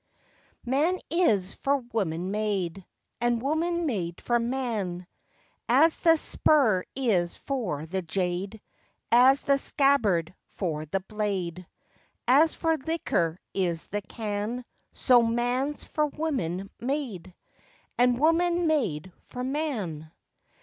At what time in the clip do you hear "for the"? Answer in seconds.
7.37-8.01, 10.47-11.01